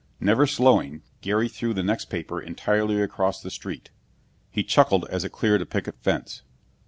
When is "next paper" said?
1.83-2.41